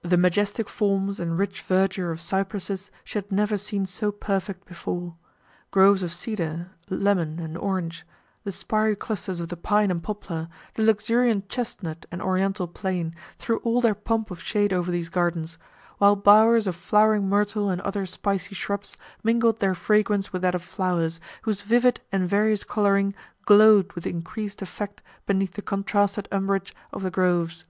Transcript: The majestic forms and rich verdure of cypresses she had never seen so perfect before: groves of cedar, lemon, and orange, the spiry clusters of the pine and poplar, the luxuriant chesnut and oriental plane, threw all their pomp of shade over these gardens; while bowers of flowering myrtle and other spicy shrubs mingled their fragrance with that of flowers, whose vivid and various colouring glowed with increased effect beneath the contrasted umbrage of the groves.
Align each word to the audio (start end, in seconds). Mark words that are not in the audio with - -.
The 0.00 0.16
majestic 0.16 0.66
forms 0.66 1.20
and 1.20 1.36
rich 1.36 1.60
verdure 1.60 2.10
of 2.10 2.22
cypresses 2.22 2.90
she 3.04 3.18
had 3.18 3.30
never 3.30 3.58
seen 3.58 3.84
so 3.84 4.10
perfect 4.10 4.64
before: 4.66 5.16
groves 5.72 6.02
of 6.02 6.10
cedar, 6.10 6.70
lemon, 6.88 7.38
and 7.38 7.54
orange, 7.54 8.06
the 8.44 8.50
spiry 8.50 8.96
clusters 8.96 9.40
of 9.40 9.50
the 9.50 9.58
pine 9.58 9.90
and 9.90 10.02
poplar, 10.02 10.48
the 10.72 10.82
luxuriant 10.82 11.50
chesnut 11.50 12.06
and 12.10 12.22
oriental 12.22 12.66
plane, 12.66 13.14
threw 13.36 13.58
all 13.58 13.82
their 13.82 13.94
pomp 13.94 14.30
of 14.30 14.42
shade 14.42 14.72
over 14.72 14.90
these 14.90 15.10
gardens; 15.10 15.58
while 15.98 16.16
bowers 16.16 16.66
of 16.66 16.74
flowering 16.74 17.28
myrtle 17.28 17.68
and 17.68 17.82
other 17.82 18.06
spicy 18.06 18.54
shrubs 18.54 18.96
mingled 19.22 19.58
their 19.60 19.74
fragrance 19.74 20.32
with 20.32 20.40
that 20.40 20.54
of 20.54 20.62
flowers, 20.62 21.20
whose 21.42 21.60
vivid 21.60 22.00
and 22.10 22.26
various 22.26 22.64
colouring 22.64 23.12
glowed 23.44 23.92
with 23.92 24.06
increased 24.06 24.62
effect 24.62 25.02
beneath 25.26 25.52
the 25.52 25.60
contrasted 25.60 26.26
umbrage 26.32 26.74
of 26.90 27.02
the 27.02 27.10
groves. 27.10 27.66